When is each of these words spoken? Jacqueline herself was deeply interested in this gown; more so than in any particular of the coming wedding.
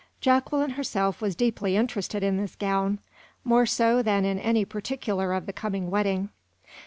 Jacqueline 0.19 0.71
herself 0.71 1.21
was 1.21 1.35
deeply 1.35 1.75
interested 1.75 2.23
in 2.23 2.37
this 2.37 2.55
gown; 2.55 2.97
more 3.43 3.67
so 3.67 4.01
than 4.01 4.25
in 4.25 4.39
any 4.39 4.65
particular 4.65 5.31
of 5.31 5.45
the 5.45 5.53
coming 5.53 5.91
wedding. 5.91 6.29